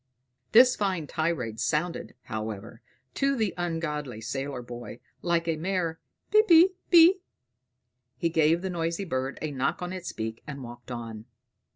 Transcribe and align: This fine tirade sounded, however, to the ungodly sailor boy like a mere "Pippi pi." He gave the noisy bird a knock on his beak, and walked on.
This 0.51 0.75
fine 0.75 1.05
tirade 1.05 1.59
sounded, 1.59 2.15
however, 2.23 2.81
to 3.13 3.35
the 3.35 3.53
ungodly 3.55 4.19
sailor 4.19 4.63
boy 4.63 4.99
like 5.21 5.47
a 5.47 5.57
mere 5.57 5.99
"Pippi 6.31 6.69
pi." 6.91 7.19
He 8.17 8.29
gave 8.29 8.63
the 8.63 8.71
noisy 8.71 9.05
bird 9.05 9.37
a 9.43 9.51
knock 9.51 9.79
on 9.83 9.91
his 9.91 10.11
beak, 10.11 10.41
and 10.47 10.63
walked 10.63 10.89
on. 10.89 11.25